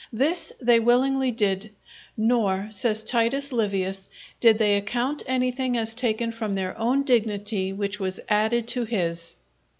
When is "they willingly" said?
0.59-1.29